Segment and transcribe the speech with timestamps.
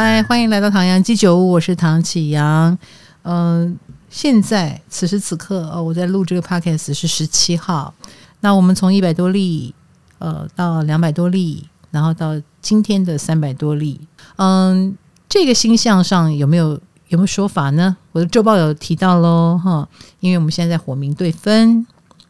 [0.00, 2.78] 嗨，欢迎来到唐阳鸡酒屋，我是唐启阳。
[3.22, 3.76] 嗯、
[4.08, 7.92] 现在此时此刻，哦，我在录这个 podcast 是十七号。
[8.38, 9.74] 那我们从一百多例，
[10.20, 14.00] 呃，到两百多例，然后到今天的三百多例。
[14.36, 14.96] 嗯，
[15.28, 17.96] 这个星象上有没有有没有说法呢？
[18.12, 19.88] 我的周报有提到喽，哈，
[20.20, 21.84] 因为我们现在在火冥对分，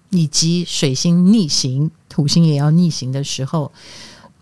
[0.08, 3.70] 以及水星逆行，土星也要逆行的时候。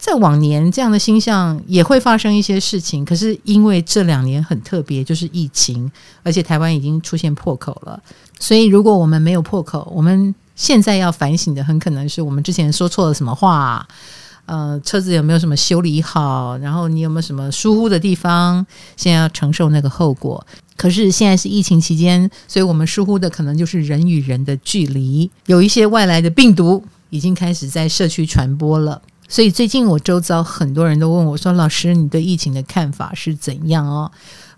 [0.07, 5.91] 在往年这样的星象也会发生一些事情，可是因为这两年很特别，就是疫情，
[6.23, 8.01] 而且台湾已经出现破口了，
[8.39, 13.85] 所以如果我们没有破口，我们现在要反省的很可能是我们之前说错了什么话，
[14.45, 18.65] 呃，车子有没有什么修理好，然后你有没有什么疏忽的地方，
[18.97, 20.47] 现在要承受那个后果。
[20.77, 29.03] 可是现在是疫情期间，所以我们疏忽的可能就是人与人的距离，有一些外来的病毒已经开始在社区传播了。
[29.29, 34.11] 所以最近我周遭很多人都问我说：“老师，你对疫情的看法是怎样哦？”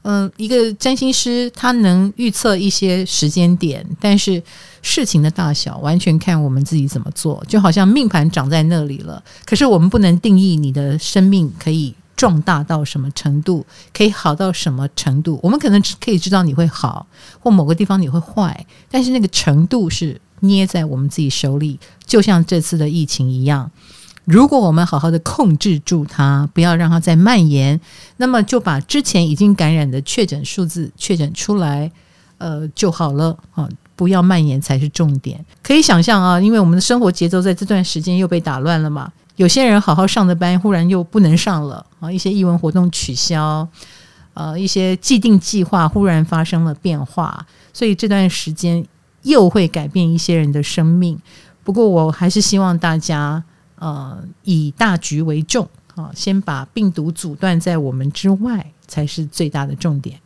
[0.02, 4.42] 嗯、一个占星师他能预测一些时间点，但是
[4.80, 7.44] 事情的大小完全看我们自己怎么做。
[7.46, 15.38] 就好像命盘长在那里了，可是我们不能定义你的生命可以壮大到什么程度，可以好到什么程度。
[15.42, 17.06] 我们可能可以知道你会好，
[17.40, 23.70] 或某个地方你会坏，但是那个程度是捏在我们自己手里，就像这次的疫情一样。
[24.28, 27.80] 如果我们好好的控制住它，不要让它再蔓延，
[28.18, 31.90] 那么就把之前已经感染的确诊数字确诊出来，
[32.36, 33.66] 呃，就好了啊！
[33.96, 35.42] 不要蔓延才是重点。
[35.62, 43.66] 可以想象啊，因为我们的生活节奏在这段时间又被打乱了嘛，有些人好好上的班，忽然又不能上了啊，一些艺文活动取消，
[44.34, 48.84] 呃，一些既定计划忽然发生了变化，所以这段时间
[49.22, 51.18] 又会改变一些人的生命。
[51.64, 53.42] 不过，我还是希望大家。
[53.78, 60.18] 呃，以大局为重啊，先把病毒阻断在我们之外，才是最大的重点。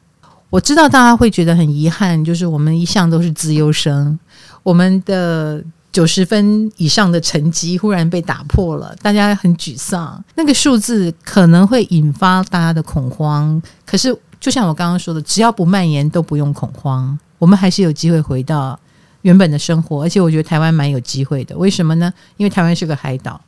[0.50, 4.18] 我知道大家会觉得很遗憾，就是我们一向都是资优生，
[4.62, 10.22] 我们的九十分以上的成绩忽然被打破了，大家很沮丧。
[10.34, 18.78] 那个数字可能会引发大家的恐慌，可是就像我刚刚说的，只要不蔓延，都不用恐慌，我们还是有机会回到。
[19.22, 21.56] 原本的生活，而且我觉得台湾蛮有机会的。
[21.56, 22.12] 为什么呢？
[22.38, 23.40] 因为台湾是个海岛，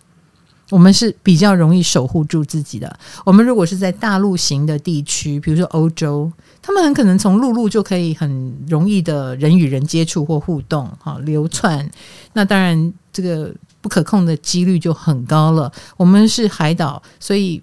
[0.70, 2.98] 我们是比较容易守护住自己的。
[3.24, 6.30] 我们如果是在大陆型的地区，比如说欧洲，
[6.62, 11.88] 他们很可能从陆路就可以很容易的人与人接触或互动，哈，流窜。
[12.32, 15.70] 那当然，这个不可控的几率就很高了。
[15.96, 17.62] 我们是海岛，所以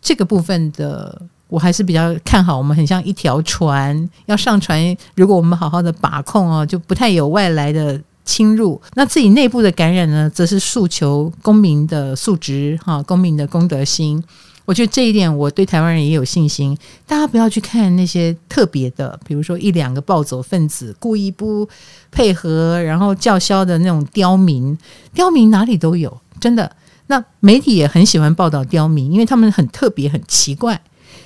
[0.00, 1.20] 这个部分的。
[1.48, 4.96] 我还是比较看好，我们很像一条船，要上船。
[5.14, 8.78] 如果我们好好的把控哦，就不太有外来的侵入。
[8.92, 14.22] 那自己内部的感染呢，则是诉求公民的素质哈，公民的公德心。
[14.66, 16.76] 我觉得这一点，我对台湾人也有信心。
[17.06, 21.68] 大家不要去看那些特别的，比如说一两个暴走分子故意不
[22.10, 24.76] 配合，然后叫嚣的那种刁民。
[25.14, 26.68] 刁民哪里都有，真的。
[27.06, 30.82] 那媒体也很喜欢报道刁民，因为他们很特别，很奇怪。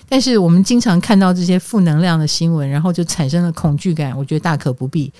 [0.06, 4.14] 但是我们经常看到这些负能量的新闻，然后就产生了恐惧感。
[4.18, 5.10] 我觉得大可不必。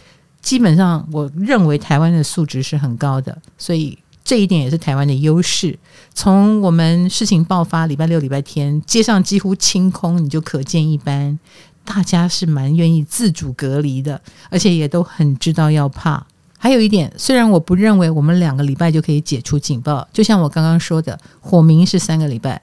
[0.43, 5.79] 基本上，我认为台湾的素质是很高的，所以这一点也是台湾的优势。
[6.15, 11.39] 从我们事情爆发礼拜六、礼拜天，街上几乎清空，你就可见一斑。
[11.85, 16.25] 大家是蛮愿意自主隔离的，而且也都很知道要怕。
[16.59, 22.61] 还有一点，虽然我不认为我们两个礼拜就可以解除警报，就像我刚刚说的，火明是三个礼拜。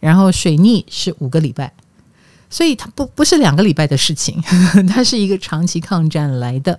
[0.00, 1.70] 然后水逆是五个礼拜，
[2.50, 4.42] 所以它不不是两个礼拜的事情，
[4.86, 6.78] 它是一个长期抗战来的。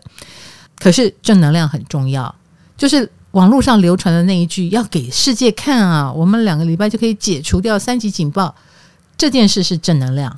[0.77, 2.35] 可是正能量很重要，
[2.75, 8.53] 就是网络上流传的那一句“要给世界看啊”，我们两个礼拜就可以解除掉三级警报，
[9.15, 10.35] 这件事是正能量，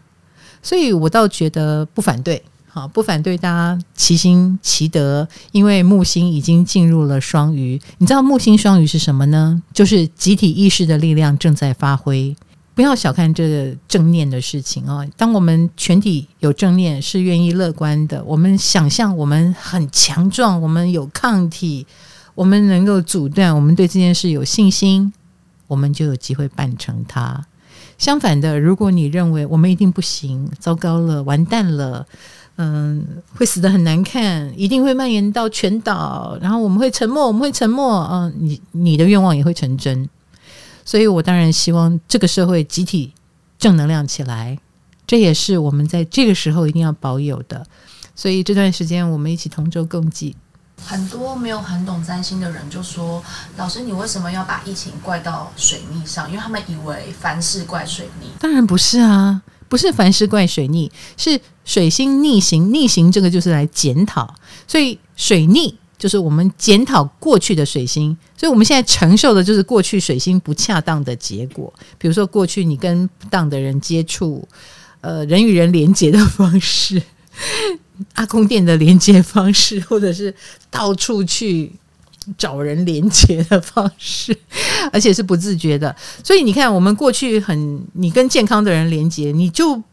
[0.61, 9.63] 所以我倒觉得不反对，好，不反对大家齐心齐德，因为木星已经进入了双鱼，你知道木星双鱼是什么呢？
[9.74, 12.36] 就是集体意识的力量正在发挥。
[12.75, 15.08] 不要小看这个正念的事情哦。
[15.16, 21.86] 当我们全体有正念，是愿意乐观的，我们想象我们很强壮，我们有抗体，
[22.34, 25.14] 我们能够阻断，我们对这件事有信心，
[25.68, 27.46] 我们就有机会办成它。
[28.00, 32.06] 相反的，如果你认为我们一定不行，糟糕了，完蛋了，
[32.58, 33.06] 嗯，
[33.36, 40.10] 会死得很难看，一定会蔓延到全岛，然后我们会沉默，我们会沉默，嗯，你你的愿望也会成真。
[40.85, 43.13] 所以，我当然希望这个社会集体
[43.57, 44.57] 正能量起来，
[45.07, 47.65] 这也是我们在这个时候一定要保有的。
[48.15, 50.35] 所以这段时间，我们一起同舟共济。
[50.85, 53.24] 很多没有很懂占星的人就说
[53.57, 56.30] ：“老师，你为什么要把疫情怪到水逆上？
[56.30, 59.41] 因为他们以为凡事怪水逆。”当然不是啊。
[59.69, 62.71] 不是凡事怪水逆，是水星逆行。
[62.71, 64.36] 逆行这个就是来检讨，
[64.68, 68.17] 所以水逆就是我们检讨过去的水星。
[68.35, 74.45] 所以我们现在承受的就是过去水星不恰当的结果，比如说过去你跟不当的人接触，
[75.00, 77.01] 呃，人与人连接的方式，
[78.15, 80.35] 阿公殿的连接方式，或者是
[80.69, 81.71] 到处去。
[82.38, 84.33] 找人连接的方式，
[84.94, 85.94] 而且是不自觉的。
[86.23, 89.83] 所以你看，我们过去很，你跟健康的人连接，你就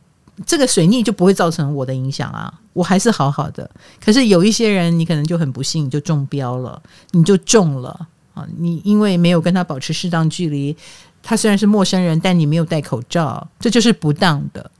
[0.47, 3.71] 这个水逆就不会造成我的影响啊，我还是好好的。
[4.05, 6.83] 可是有一些人，你可能就很不幸，就中标了，
[7.13, 8.47] 你就中了啊！
[8.59, 10.77] 你因为没有跟他保持适当距离，
[11.23, 14.71] 他虽然是陌生人，但你没有戴口罩，这就是不当的，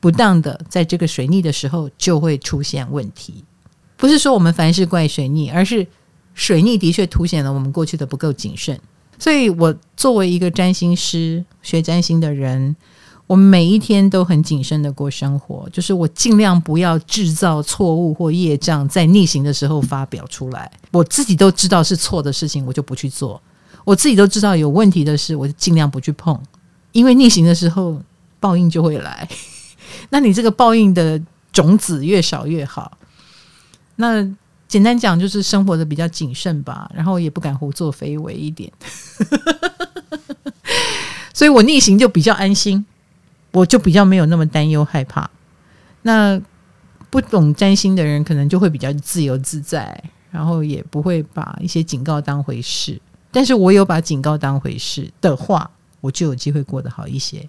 [0.00, 3.44] 不当的，在这个水逆的时候就会出现问题。
[3.96, 5.86] 不是说我们凡事怪水逆，而是。
[6.34, 8.80] 水逆的确凸显了我们过去的不够谨慎，
[9.18, 12.74] 所以我作为一个占星师、学占星的人，
[13.26, 20.70] 我每一天都很谨慎的过生活，就是我尽量不要制造错误或业障，在逆行的时候发表出来。
[20.90, 23.40] 我自己都知道是错的事情，我就不去做；
[23.84, 26.38] 我自己都知道有问题的事，我就尽量不去碰，
[26.92, 28.00] 因为逆行的时候
[28.38, 29.28] 报应就会来。
[30.10, 31.20] 那你这个报应的
[31.52, 32.98] 种子越少越好。
[33.96, 34.28] 那。
[34.68, 38.72] 简单讲就是生活的比较谨慎吧，然后也不敢胡作非为一点，
[41.34, 42.82] 所以我逆行就比较安心，
[43.52, 45.30] 我就比较没有那么担忧害怕。
[46.02, 46.40] 那
[47.10, 53.00] 不懂占星的人可能就会比较自由自在，然后也不会把一些警告当回事。
[53.30, 55.70] 但是我有把警告当回事的话，
[56.00, 57.48] 我就有机会过得好一些。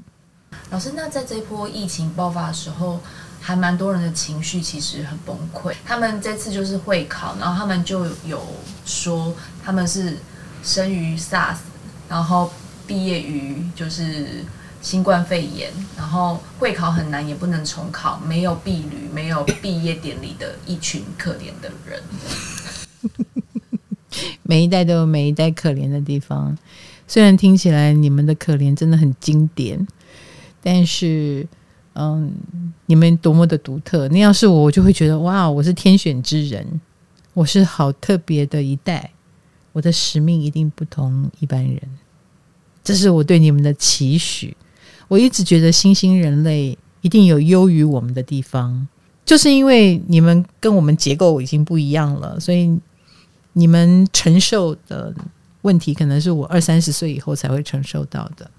[0.69, 2.99] 老师，那在这波疫情爆发的时候，
[3.41, 5.73] 还蛮多人的情绪其实很崩溃。
[5.83, 8.41] 他们这次就是会考，然后他们就有
[8.85, 9.33] 说
[9.63, 10.17] 他们是
[10.63, 11.57] 生于 SARS，
[12.07, 12.51] 然后
[12.85, 14.43] 毕业于就是
[14.83, 22.03] 新冠肺炎，然后会考很难，也不能重考，没有毕旅，没有毕业典礼的一群可怜的人。
[24.43, 26.55] 每一代都有每一代可怜的地方，
[27.07, 29.87] 虽然听起来你们的可怜真的很经典。
[30.65, 31.45] 但是，
[31.93, 32.33] 嗯，
[32.85, 34.07] 你们多么的独特！
[34.07, 36.79] 那要是我，我就会觉得哇，我是天选之人，
[37.33, 39.11] 我是好特别的一代，
[39.73, 41.81] 我的使命一定不同一般人。
[42.81, 44.55] 这是我对你们的期许。
[45.13, 48.87] 我一直觉得新兴人类一定有优于我们的地方，
[49.23, 52.75] 就是因为你们跟我们结构已经不一样了，所以
[53.51, 55.13] 你们承受的
[55.61, 58.49] 问题，可能是我二三十岁以后才会承受到的。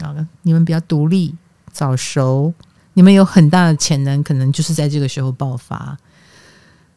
[0.00, 1.34] 好了，你们比较独立、
[1.72, 2.54] 早熟，
[2.94, 5.98] 你们有很大的潜能，可能就是在这个时候爆发。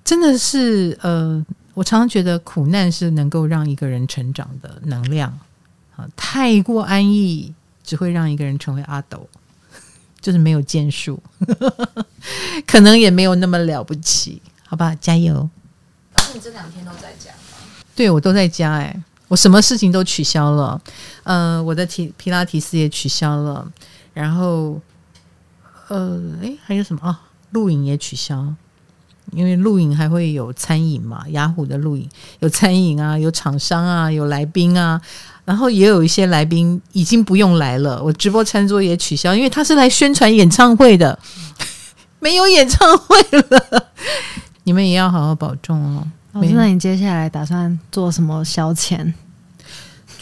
[0.05, 1.43] 真的是，呃，
[1.73, 5.39] 我常常觉得苦难是能够让一个人成长的能量。
[5.95, 7.51] 啊，太过安逸
[7.91, 9.27] 只会让一个人成为阿斗，
[10.21, 11.21] 就是没有建树，
[12.65, 14.41] 可能也没有那么了不起。
[14.65, 15.49] 好吧，加油！
[16.13, 17.57] 而且你这两天都在家吗？
[17.93, 19.03] 对，我都在家，哎。
[19.27, 20.81] 我什么事情都取消了，
[21.23, 23.69] 呃，我的提皮拉提斯也取消了，
[24.13, 24.79] 然后，
[25.89, 27.21] 呃，诶，还有什么啊？
[27.51, 28.55] 录影也取消，
[29.31, 32.07] 因为录影还会有餐饮嘛，雅虎的录影
[32.39, 34.99] 有餐饮啊，有厂商啊，有来宾啊，
[35.45, 41.17] 然后也有一些来宾已经不用来了，我直播餐桌也取消，因为他是来宣传演唱会的，
[42.19, 43.15] 没有演唱会
[43.49, 43.87] 了，
[44.63, 46.07] 你们也要好好保重哦。
[46.33, 49.13] 老师，那你接下来打算做什么消遣？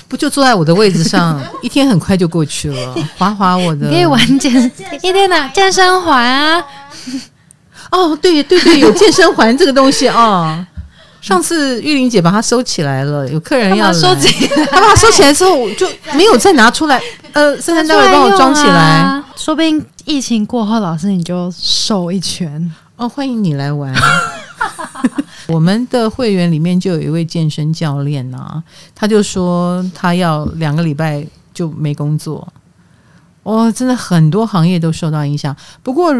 [0.08, 3.92] 不就坐在我的位置上， 一天很快就过去了，滑滑我的。
[3.92, 4.52] 可以玩健，
[5.04, 6.66] 一天的健身环啊？
[7.92, 10.66] 哦，对对对，有健身环这个东西哦。
[11.22, 17.02] 上次玉玲姐把它收起来了，有客人要收起来，她把它收起来之后，我就没有再拿出来。
[17.34, 23.10] 呃，圣诞大会帮我装起来，啊，说不定疫情过后，老师你就瘦一圈哦。
[23.10, 23.94] 欢迎你来玩。
[25.48, 28.64] 我们的会员里面就有一位健身教练啊，
[28.96, 32.48] 他就说他要两个礼拜就没工作。
[33.44, 35.56] 哦，真的很多行业都受到影响。
[35.84, 36.14] 不过，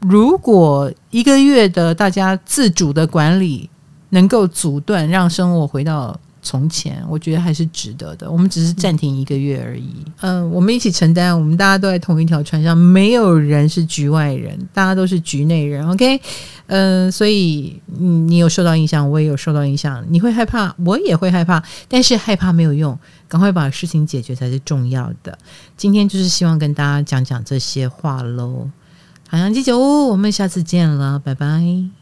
[0.00, 3.68] 如果一个月的大家自主的管理
[4.10, 6.18] 能够阻断，让生活回到。
[6.40, 9.92] 从前我觉得还是值得的，我们只是暂停一个月而已。
[10.20, 15.86] 嗯、我们一起承担，我们大家都在同一条船上，没有人是局外人，大家都是局内人。
[15.90, 16.18] OK，
[16.68, 25.36] 嗯、所以你有受到影响，我也有受到影响，你会害怕，我也会害怕，但是害怕没有用，赶快把事情解决才是重要的。
[25.76, 28.70] 今天就是希望跟大家讲讲这些话喽。
[29.30, 31.97] 唐阳鸡酒，我们下次见了，拜拜。